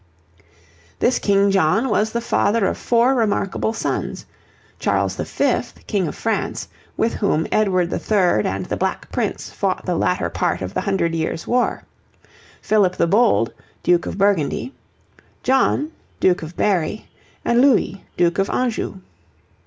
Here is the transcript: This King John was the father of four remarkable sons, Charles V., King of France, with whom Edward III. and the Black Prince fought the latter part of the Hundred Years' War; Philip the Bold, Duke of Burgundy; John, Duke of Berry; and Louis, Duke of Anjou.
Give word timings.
This 0.97 1.19
King 1.19 1.51
John 1.51 1.87
was 1.87 2.11
the 2.11 2.21
father 2.21 2.65
of 2.65 2.75
four 2.79 3.13
remarkable 3.13 3.71
sons, 3.71 4.25
Charles 4.79 5.15
V., 5.17 5.61
King 5.85 6.07
of 6.07 6.15
France, 6.15 6.67
with 6.97 7.13
whom 7.13 7.45
Edward 7.51 7.93
III. 7.93 8.47
and 8.49 8.65
the 8.65 8.77
Black 8.77 9.11
Prince 9.11 9.51
fought 9.51 9.85
the 9.85 9.93
latter 9.93 10.27
part 10.31 10.63
of 10.63 10.73
the 10.73 10.81
Hundred 10.81 11.13
Years' 11.13 11.45
War; 11.45 11.83
Philip 12.63 12.95
the 12.97 13.05
Bold, 13.05 13.53
Duke 13.83 14.07
of 14.07 14.17
Burgundy; 14.17 14.73
John, 15.43 15.91
Duke 16.19 16.41
of 16.41 16.57
Berry; 16.57 17.07
and 17.45 17.61
Louis, 17.61 18.03
Duke 18.17 18.39
of 18.39 18.49
Anjou. 18.49 19.01